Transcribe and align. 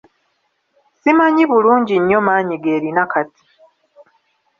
Simanyi 0.99 1.43
bulungi 1.51 1.95
nnyo 1.99 2.19
maanyi 2.27 2.55
g’erina 2.63 3.03
kati. 3.11 3.43